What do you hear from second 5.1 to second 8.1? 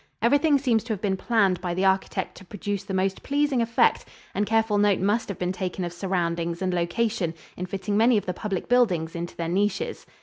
have been taken of surroundings and location in fitting